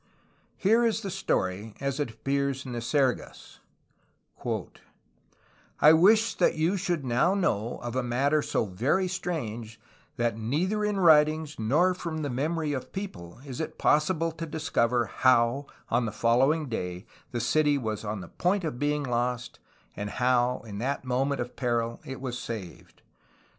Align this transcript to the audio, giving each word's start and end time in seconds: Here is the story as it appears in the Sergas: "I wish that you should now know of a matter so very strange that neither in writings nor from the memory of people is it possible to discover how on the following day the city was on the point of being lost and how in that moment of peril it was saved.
Here 0.57 0.83
is 0.83 1.01
the 1.01 1.11
story 1.11 1.75
as 1.79 1.99
it 1.99 2.09
appears 2.09 2.65
in 2.65 2.71
the 2.71 2.81
Sergas: 2.81 3.59
"I 5.79 5.93
wish 5.93 6.33
that 6.33 6.55
you 6.55 6.75
should 6.75 7.05
now 7.05 7.35
know 7.35 7.77
of 7.83 7.95
a 7.95 8.01
matter 8.01 8.41
so 8.41 8.65
very 8.65 9.07
strange 9.07 9.79
that 10.17 10.35
neither 10.39 10.83
in 10.83 10.99
writings 10.99 11.59
nor 11.59 11.93
from 11.93 12.23
the 12.23 12.31
memory 12.31 12.73
of 12.73 12.91
people 12.91 13.41
is 13.45 13.61
it 13.61 13.77
possible 13.77 14.31
to 14.31 14.47
discover 14.47 15.05
how 15.05 15.67
on 15.91 16.05
the 16.07 16.11
following 16.11 16.67
day 16.67 17.05
the 17.29 17.39
city 17.39 17.77
was 17.77 18.03
on 18.03 18.21
the 18.21 18.27
point 18.27 18.63
of 18.63 18.79
being 18.79 19.03
lost 19.03 19.59
and 19.95 20.09
how 20.09 20.61
in 20.65 20.79
that 20.79 21.05
moment 21.05 21.39
of 21.39 21.55
peril 21.55 22.01
it 22.03 22.19
was 22.19 22.39
saved. 22.39 23.03